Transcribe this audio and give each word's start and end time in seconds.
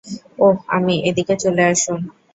ওহ, 0.39 0.57
আমি 0.67 0.95
—-এদিকে 1.09 1.35
চলে 1.35 1.63
আসুন। 1.71 1.99